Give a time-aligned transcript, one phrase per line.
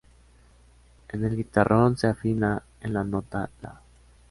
[1.09, 3.79] En el guitarrón, se afina en la nota la.